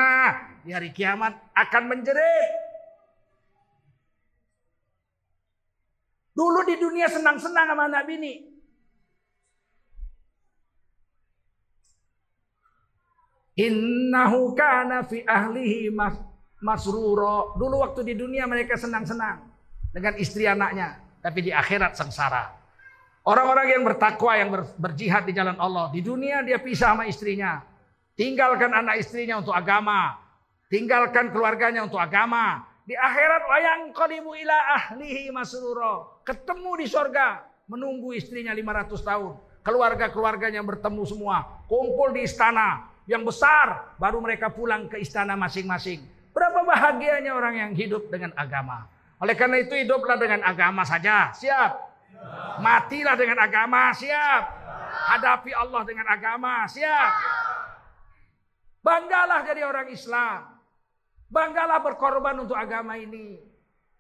[0.60, 2.64] di hari kiamat akan menjerit
[6.34, 8.53] Dulu di dunia senang-senang sama anak bini.
[13.54, 16.18] Innahu kana fi ahlihi mas
[16.58, 17.54] masruro.
[17.54, 19.46] Dulu waktu di dunia mereka senang-senang
[19.94, 22.50] dengan istri anaknya, tapi di akhirat sengsara.
[23.24, 27.62] Orang-orang yang bertakwa yang ber, berjihad di jalan Allah, di dunia dia pisah sama istrinya.
[28.18, 30.18] Tinggalkan anak istrinya untuk agama,
[30.68, 36.20] tinggalkan keluarganya untuk agama, di akhirat wayang qalibu ila ahlihi masruro.
[36.26, 37.48] Ketemu di sorga.
[37.64, 39.32] Menunggu istrinya 500 tahun.
[39.64, 41.64] Keluarga-keluarganya bertemu semua.
[41.64, 43.96] Kumpul di istana yang besar.
[44.00, 46.04] Baru mereka pulang ke istana masing-masing.
[46.34, 48.90] Berapa bahagianya orang yang hidup dengan agama.
[49.22, 51.30] Oleh karena itu hiduplah dengan agama saja.
[51.30, 51.72] Siap.
[52.58, 53.94] Matilah dengan agama.
[53.94, 54.42] Siap.
[55.14, 56.66] Hadapi Allah dengan agama.
[56.66, 57.12] Siap.
[58.84, 60.60] Banggalah jadi orang Islam.
[61.32, 63.40] Banggalah berkorban untuk agama ini.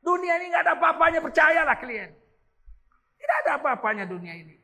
[0.04, 2.12] Dunia ini nggak ada apa-apanya, percayalah kalian.
[3.16, 4.60] Tidak ada apa-apanya dunia ini.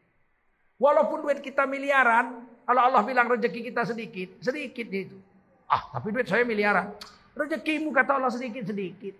[0.77, 5.19] Walaupun duit kita miliaran, kalau Allah bilang rezeki kita sedikit, sedikit itu.
[5.67, 6.95] Ah, tapi duit saya miliaran.
[7.35, 9.11] Rezekimu kata Allah sedikit-sedikit.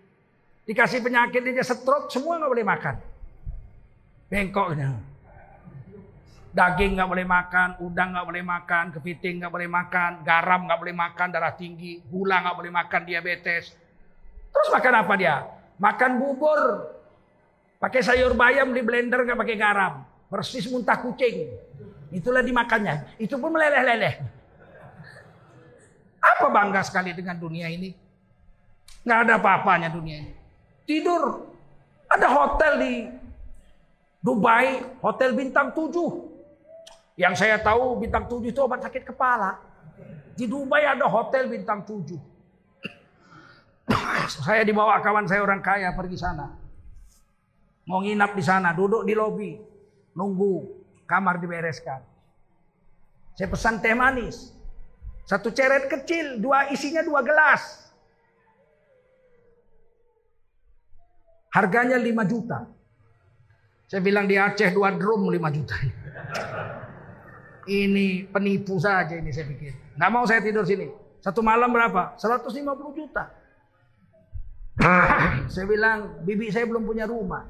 [0.63, 2.95] Dikasih penyakit dia stroke, semua nggak boleh makan.
[4.31, 4.95] Bengkoknya.
[6.55, 10.95] Daging nggak boleh makan, udang nggak boleh makan, kepiting nggak boleh makan, garam nggak boleh
[10.95, 13.75] makan, darah tinggi, gula nggak boleh makan, diabetes.
[14.47, 15.43] Terus makan apa dia?
[15.75, 16.87] Makan bubur,
[17.83, 21.70] pakai sayur bayam di blender nggak pakai garam, persis muntah kucing.
[22.11, 23.15] Itulah dimakannya.
[23.15, 24.19] Itu pun meleleh-leleh.
[26.21, 27.95] Apa bangga sekali dengan dunia ini?
[29.07, 30.33] Nggak ada apa-apanya dunia ini.
[30.85, 31.49] Tidur.
[32.11, 32.93] Ada hotel di
[34.21, 37.17] Dubai, hotel bintang 7.
[37.17, 39.57] Yang saya tahu bintang 7 itu obat sakit kepala.
[40.35, 42.19] Di Dubai ada hotel bintang 7.
[44.45, 46.53] saya dibawa kawan saya orang kaya pergi sana.
[47.89, 49.57] Mau nginap di sana, duduk di lobi,
[50.13, 50.80] nunggu
[51.11, 51.99] kamar dibereskan.
[53.35, 54.55] Saya pesan teh manis.
[55.27, 57.91] Satu ceret kecil, dua isinya dua gelas.
[61.51, 62.63] Harganya 5 juta.
[63.91, 65.75] Saya bilang di Aceh dua drum 5 juta.
[67.67, 69.99] Ini penipu saja ini saya pikir.
[69.99, 70.87] Nggak mau saya tidur sini.
[71.19, 72.15] Satu malam berapa?
[72.15, 72.55] 150
[72.95, 73.35] juta.
[75.53, 77.45] saya bilang, bibi saya belum punya rumah.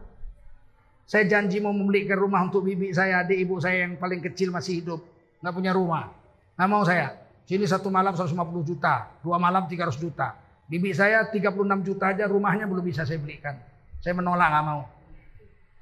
[1.06, 4.80] Saya janji mau membelikan rumah untuk bibi saya, adik ibu saya yang paling kecil masih
[4.80, 5.02] hidup.
[5.44, 6.14] Nggak punya rumah.
[6.56, 7.18] Nggak mau saya.
[7.44, 9.12] Sini satu malam 150 juta.
[9.20, 10.38] Dua malam 300 juta.
[10.72, 13.60] Bibi saya 36 juta aja rumahnya belum bisa saya belikan.
[14.00, 14.82] Saya menolak nggak mau.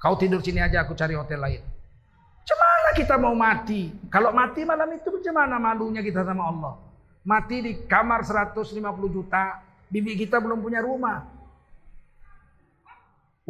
[0.00, 1.62] Kau tidur sini aja, aku cari hotel lain.
[2.42, 3.92] Cemana kita mau mati?
[4.08, 6.74] Kalau mati malam itu bagaimana malunya kita sama Allah?
[7.20, 8.80] Mati di kamar 150
[9.12, 9.60] juta,
[9.92, 11.39] bibi kita belum punya rumah.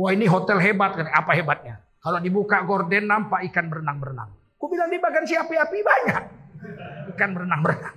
[0.00, 1.12] Wah ini hotel hebat kan?
[1.12, 1.84] Apa hebatnya?
[2.00, 4.32] Kalau dibuka gorden nampak ikan berenang-berenang.
[4.56, 6.22] Ku bilang dimakan si api-api banyak.
[7.12, 7.92] Ikan berenang-berenang.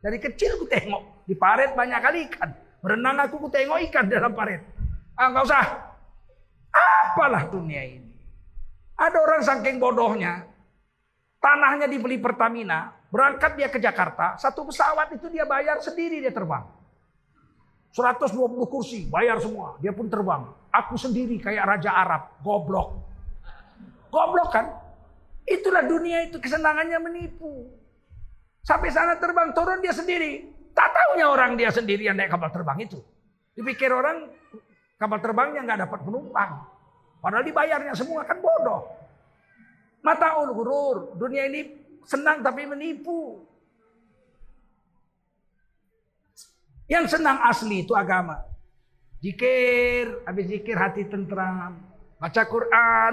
[0.00, 1.28] Dari kecil ku tengok.
[1.28, 2.48] Di paret banyak kali ikan.
[2.80, 4.64] Berenang aku ku tengok ikan dalam paret.
[5.20, 5.64] Ah nggak usah.
[6.72, 8.08] Apalah dunia ini.
[8.96, 10.48] Ada orang saking bodohnya.
[11.44, 12.88] Tanahnya dibeli Pertamina.
[13.12, 14.40] Berangkat dia ke Jakarta.
[14.40, 16.64] Satu pesawat itu dia bayar sendiri dia terbang.
[17.94, 19.78] 120 kursi, bayar semua.
[19.78, 20.50] Dia pun terbang.
[20.74, 22.42] Aku sendiri kayak Raja Arab.
[22.42, 22.98] Goblok.
[24.10, 24.66] Goblok kan?
[25.46, 27.70] Itulah dunia itu kesenangannya menipu.
[28.66, 30.42] Sampai sana terbang, turun dia sendiri.
[30.74, 32.98] Tak tahunya orang dia sendiri yang naik kapal terbang itu.
[33.54, 34.26] Dipikir orang
[34.98, 36.50] kapal terbangnya nggak dapat penumpang.
[37.22, 38.90] Padahal dibayarnya semua kan bodoh.
[40.02, 41.70] Mata ulurur, dunia ini
[42.02, 43.46] senang tapi menipu.
[46.84, 48.44] Yang senang asli itu agama.
[49.24, 51.80] Zikir, habis zikir hati tentram.
[52.20, 53.12] Baca Quran,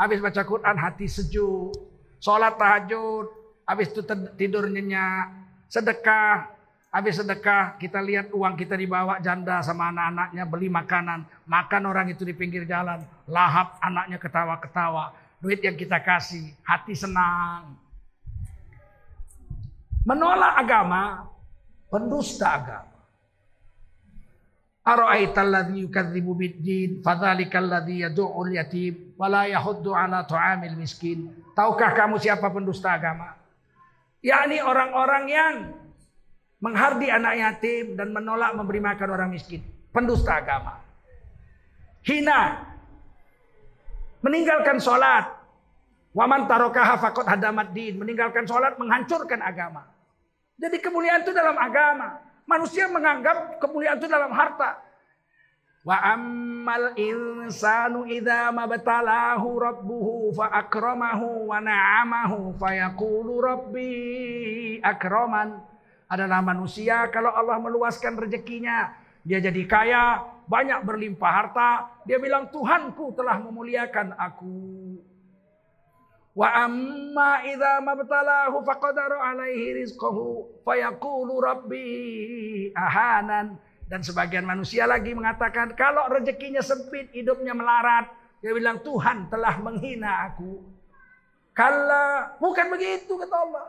[0.00, 1.76] habis baca Quran hati sejuk.
[2.20, 3.28] Sholat tahajud,
[3.68, 4.00] habis itu
[4.36, 5.36] tidur nyenyak.
[5.68, 11.22] Sedekah, Habis sedekah, kita lihat uang kita dibawa janda sama anak-anaknya beli makanan.
[11.46, 13.06] Makan orang itu di pinggir jalan.
[13.30, 15.14] Lahap anaknya ketawa-ketawa.
[15.38, 17.78] Duit yang kita kasih, hati senang.
[20.02, 21.30] Menolak agama,
[21.86, 22.99] pendusta agama.
[24.80, 30.24] Ara'aital ladzi yukadzibu bid-din fadzalikal ladzi yad'ul yatim wa la yahuddu ala
[30.72, 31.28] miskin.
[31.52, 33.36] Tahukah kamu siapa pendusta agama?
[34.24, 35.54] Yakni orang-orang yang
[36.64, 39.60] menghardi anak yatim dan menolak memberi makan orang miskin.
[39.92, 40.80] Pendusta agama.
[42.04, 42.64] Hina.
[44.24, 45.28] Meninggalkan sholat.
[46.16, 48.00] Waman tarokaha fakot hadamat din.
[48.00, 49.88] Meninggalkan sholat menghancurkan agama.
[50.60, 52.29] Jadi kemuliaan itu dalam agama.
[52.50, 54.82] Manusia menganggap kemuliaan itu dalam harta.
[55.86, 65.62] Wa ammal insanu idza mabtalahu rabbuhu fa akramahu wa na'amahu fa yaqulu rabbi akraman
[66.10, 68.98] adalah manusia kalau Allah meluaskan rezekinya.
[69.22, 71.70] Dia jadi kaya, banyak berlimpah harta.
[72.02, 74.58] Dia bilang Tuhanku telah memuliakan aku.
[76.30, 83.58] Wa amma idza mabtalahu faqadara alaihi rizqahu fayaqulu rabbi ahanan.
[83.90, 88.06] Dan sebagian manusia lagi mengatakan kalau rezekinya sempit, hidupnya melarat,
[88.38, 90.62] dia bilang Tuhan telah menghina aku.
[91.50, 93.66] Kalau bukan begitu kata Allah.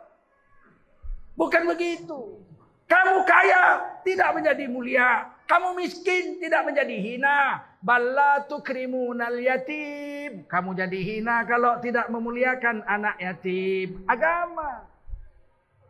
[1.34, 2.38] Bukan begitu.
[2.86, 3.63] Kamu kaya
[4.06, 5.31] tidak menjadi mulia.
[5.52, 7.60] Kamu miskin tidak menjadi hina.
[7.84, 10.48] Balla tukrimunal yatim.
[10.48, 14.08] Kamu jadi hina kalau tidak memuliakan anak yatim.
[14.08, 14.88] Agama.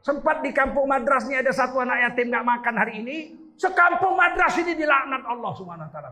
[0.01, 3.17] Sempat di kampung madras ini ada satu anak yatim nggak makan hari ini.
[3.53, 6.09] Sekampung madras ini dilaknat Allah subhanahu wa ta'ala.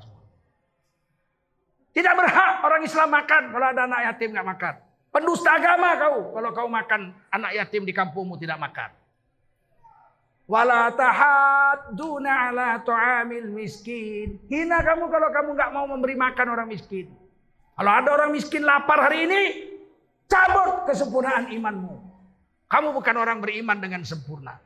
[1.89, 4.75] Tidak berhak orang Islam makan kalau ada anak yatim nggak makan.
[5.09, 8.93] Pendusta agama kau kalau kau makan anak yatim di kampungmu tidak makan.
[10.49, 14.41] Wala tahadduna ala tu'amil miskin.
[14.49, 17.05] Hina kamu kalau kamu nggak mau memberi makan orang miskin.
[17.77, 19.41] Kalau ada orang miskin lapar hari ini,
[20.25, 22.01] cabut kesempurnaan imanmu.
[22.65, 24.57] Kamu bukan orang beriman dengan sempurna.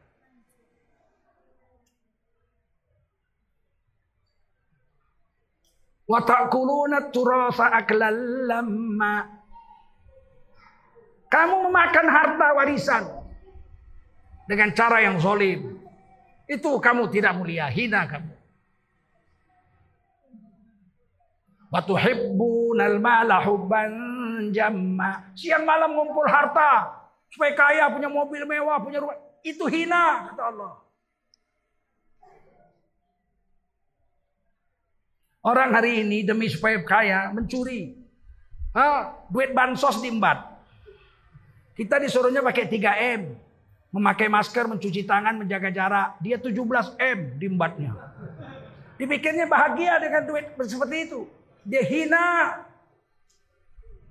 [6.08, 7.76] Wa ta'kuluna turasa.
[11.28, 13.23] Kamu memakan harta warisan
[14.48, 15.80] dengan cara yang zolim.
[16.48, 18.34] Itu kamu tidak mulia, hina kamu.
[21.74, 23.92] Watuhibbunal mala hubban
[24.54, 25.34] jamma.
[25.34, 27.02] Siang malam ngumpul harta.
[27.34, 29.18] supaya kaya, punya mobil mewah, punya rumah.
[29.42, 30.84] Itu hina, kata Allah.
[35.42, 37.98] Orang hari ini demi supaya kaya mencuri.
[38.78, 40.40] Ha, duit bansos diembat.
[41.74, 43.43] Kita disuruhnya pakai 3M.
[43.94, 46.18] Memakai masker, mencuci tangan, menjaga jarak.
[46.18, 47.94] Dia 17M diembatnya.
[48.98, 51.30] Dipikirnya bahagia dengan duit seperti itu.
[51.62, 52.58] Dia hina.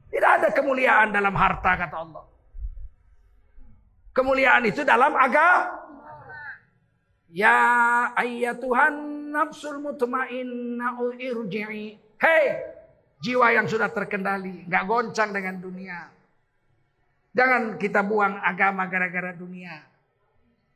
[0.07, 2.25] Tidak ada kemuliaan dalam harta kata Allah.
[4.15, 5.83] Kemuliaan itu dalam agama.
[7.33, 11.97] Ya ayyatuhan nafsul mutmainnah irji'i.
[12.21, 12.45] Hei,
[13.25, 16.13] jiwa yang sudah terkendali, nggak goncang dengan dunia.
[17.33, 19.81] Jangan kita buang agama gara-gara dunia.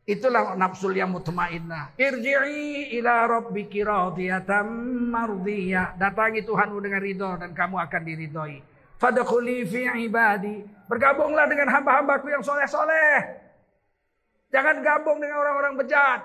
[0.06, 1.98] Itulah nafsul yang mutmainnah.
[1.98, 4.64] Irji'i ila rabbiki radiyatan
[5.10, 5.98] mardiyah.
[5.98, 8.58] Datangi Tuhanmu dengan ridho dan kamu akan diridhoi.
[8.96, 10.62] Fadkhuli fi ibadi.
[10.86, 13.44] Bergabunglah dengan hamba-hambaku yang soleh-soleh.
[14.54, 16.22] Jangan gabung dengan orang-orang bejat.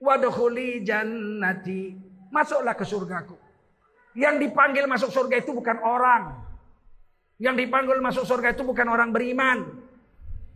[0.00, 1.98] Wadkhuli jannati.
[2.30, 3.36] Masuklah ke surgaku.
[4.14, 6.49] Yang dipanggil masuk surga itu bukan orang.
[7.40, 9.64] Yang dipanggil masuk surga itu bukan orang beriman.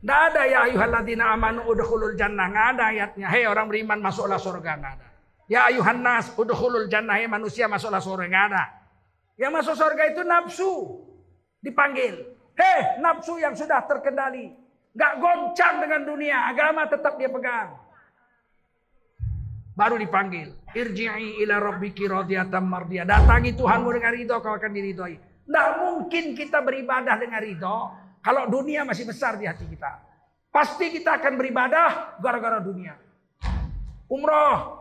[0.05, 2.53] Tidak ada ya ayuhalladzina amanu udkhulul jannah.
[2.53, 3.27] Nggak ada ayatnya.
[3.33, 4.71] Hei orang beriman masuklah surga.
[4.77, 5.09] Nggak ada.
[5.49, 7.17] Ya ayuhan nas udkhulul jannah.
[7.17, 8.29] Hei manusia masuklah surga.
[8.29, 8.65] Nggak ada.
[9.41, 10.73] Yang masuk surga itu nafsu.
[11.65, 12.21] Dipanggil.
[12.53, 14.53] Hei nafsu yang sudah terkendali.
[14.93, 16.53] Nggak goncang dengan dunia.
[16.53, 17.81] Agama tetap dia pegang.
[19.73, 20.53] Baru dipanggil.
[20.77, 23.09] Irji'i ila rabbiki radiyatan mardiyah.
[23.09, 25.34] Datangi Tuhanmu dengan ridho kau akan diridhoi.
[25.45, 27.79] Tidak mungkin kita beribadah dengan ridho.
[28.25, 30.01] Kalau dunia masih besar di hati kita.
[30.49, 32.97] Pasti kita akan beribadah gara-gara dunia.
[34.09, 34.81] Umroh.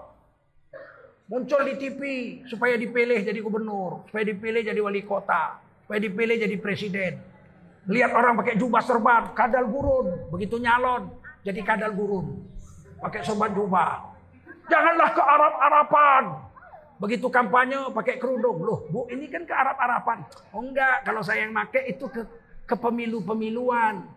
[1.27, 2.01] Muncul di TV
[2.47, 4.07] supaya dipilih jadi gubernur.
[4.07, 5.59] Supaya dipilih jadi wali kota.
[5.83, 7.19] Supaya dipilih jadi presiden.
[7.89, 9.35] Lihat orang pakai jubah serban.
[9.35, 10.31] Kadal gurun.
[10.31, 11.11] Begitu nyalon.
[11.43, 12.47] Jadi kadal gurun.
[13.03, 14.15] Pakai serban jubah.
[14.71, 16.23] Janganlah ke Arab-Arapan.
[17.01, 18.61] Begitu kampanye pakai kerudung.
[18.63, 20.23] Loh, Bu, ini kan ke Arab-Arapan.
[20.53, 22.21] Oh enggak, kalau saya yang pakai itu ke
[22.63, 24.07] ke pemilu-pemiluan.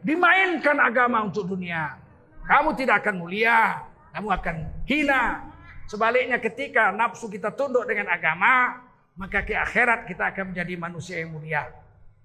[0.00, 2.00] Dimainkan agama untuk dunia.
[2.48, 4.56] Kamu tidak akan mulia, kamu akan
[4.88, 5.46] hina.
[5.86, 8.80] Sebaliknya ketika nafsu kita tunduk dengan agama,
[9.14, 11.68] maka ke akhirat kita akan menjadi manusia yang mulia.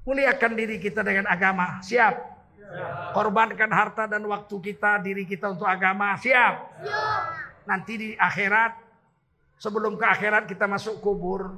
[0.05, 1.81] Muliakan diri kita dengan agama.
[1.81, 2.15] Siap?
[3.13, 6.17] Korbankan harta dan waktu kita, diri kita untuk agama.
[6.17, 6.53] Siap?
[7.65, 8.84] Nanti di akhirat,
[9.65, 11.57] sebelum ke akhirat kita masuk kubur,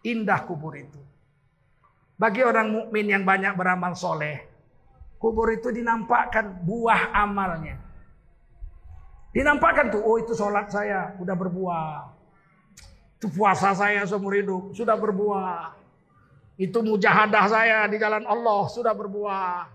[0.00, 0.96] indah kubur itu.
[2.16, 4.48] Bagi orang mukmin yang banyak beramal soleh,
[5.20, 7.76] kubur itu dinampakkan buah amalnya.
[9.36, 12.16] Dinampakkan tuh, oh itu sholat saya udah berbuah.
[13.20, 15.76] Itu puasa saya seumur hidup sudah berbuah.
[16.56, 19.68] Itu mujahadah saya di jalan Allah sudah berbuah.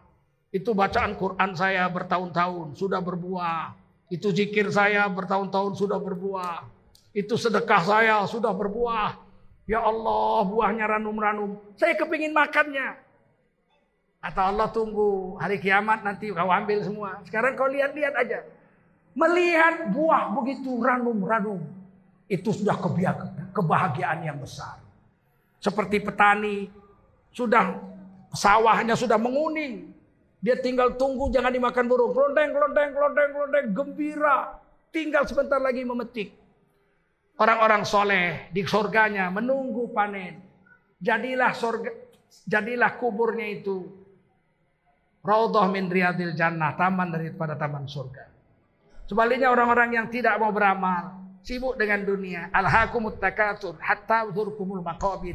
[0.49, 3.78] Itu bacaan Quran saya bertahun-tahun sudah berbuah.
[4.09, 6.81] Itu zikir saya bertahun-tahun sudah berbuah.
[7.12, 9.20] Itu sedekah saya sudah berbuah.
[9.68, 11.59] Ya Allah buahnya ranum-ranum.
[11.76, 12.97] Saya kepingin makannya.
[14.24, 17.20] Atau Allah tunggu hari kiamat nanti kau ambil semua.
[17.28, 18.39] Sekarang kau lihat-lihat aja.
[19.12, 21.59] Melihat buah begitu ranum-ranum.
[22.32, 22.80] Itu sudah
[23.51, 24.80] kebahagiaan yang besar.
[25.59, 26.72] Seperti petani.
[27.32, 27.76] Sudah
[28.32, 29.91] sawahnya sudah menguning.
[30.41, 32.16] Dia tinggal tunggu jangan dimakan burung.
[32.16, 33.66] Kelondeng, kelondeng, kelondeng, kelondeng.
[33.76, 34.38] Gembira.
[34.89, 36.41] Tinggal sebentar lagi memetik.
[37.42, 40.46] Orang-orang soleh di surganya menunggu panen.
[41.02, 41.89] Jadilah surga,
[42.46, 43.82] jadilah kuburnya itu.
[45.26, 46.78] Raudhah min riyadil jannah.
[46.78, 48.30] Taman daripada taman surga.
[49.10, 52.54] Sebaliknya orang-orang yang tidak mau beramal, sibuk dengan dunia.
[52.54, 55.34] Alhaqumut takatsur hatta zurkumul maqabir.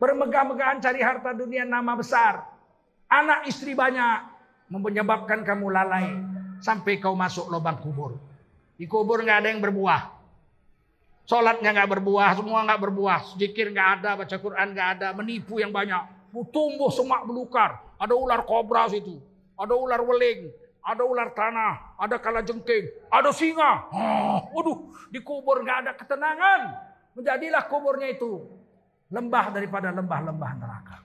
[0.00, 2.48] Bermegah-megahan cari harta dunia nama besar.
[3.12, 4.24] Anak istri banyak
[4.72, 6.16] menyebabkan kamu lalai
[6.64, 8.16] sampai kau masuk lubang kubur.
[8.80, 10.19] Di kubur nggak ada yang berbuah.
[11.30, 13.38] Sholatnya nggak berbuah, semua nggak berbuah.
[13.38, 16.34] Zikir nggak ada, baca Quran nggak ada, menipu yang banyak.
[16.50, 17.78] Tumbuh semak belukar.
[18.02, 19.22] Ada ular kobra situ,
[19.54, 20.50] ada ular weling,
[20.82, 23.86] ada ular tanah, ada kala jengking, ada singa.
[23.94, 26.60] Oh, waduh, di kubur nggak ada ketenangan.
[27.14, 28.50] Menjadilah kuburnya itu
[29.14, 30.98] lembah daripada lembah-lembah neraka.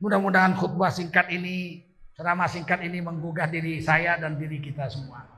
[0.00, 1.84] Mudah-mudahan khutbah singkat ini,
[2.16, 5.36] ceramah singkat ini menggugah diri saya dan diri kita semua.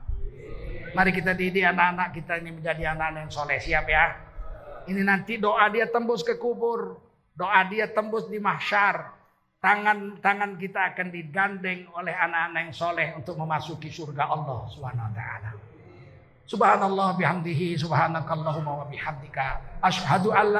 [0.91, 3.57] Mari kita didik anak-anak kita ini menjadi anak-anak yang soleh.
[3.59, 4.05] Siap ya?
[4.91, 6.99] Ini nanti doa dia tembus ke kubur.
[7.31, 9.15] Doa dia tembus di mahsyar.
[9.61, 15.51] Tangan-tangan kita akan digandeng oleh anak-anak yang soleh untuk memasuki surga Allah Subhanahu wa taala.
[16.49, 20.59] Subhanallah bihamdihi subhanakallahumma wa bihamdika asyhadu an